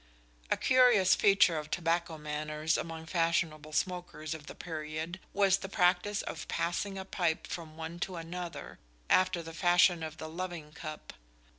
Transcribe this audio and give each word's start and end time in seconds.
A 0.49 0.57
curious 0.57 1.13
feature 1.13 1.59
of 1.59 1.69
tobacco 1.69 2.17
manners 2.17 2.75
among 2.75 3.05
fashionable 3.05 3.71
smokers 3.71 4.33
of 4.33 4.47
the 4.47 4.55
period 4.55 5.19
was 5.31 5.57
the 5.57 5.69
practice 5.69 6.23
of 6.23 6.47
passing 6.47 6.97
a 6.97 7.05
pipe 7.05 7.45
from 7.45 7.77
one 7.77 7.99
to 7.99 8.15
another, 8.15 8.79
after 9.11 9.43
the 9.43 9.53
fashion 9.53 10.01
of 10.01 10.17
the 10.17 10.27
"loving 10.27 10.71
cup." 10.71 11.13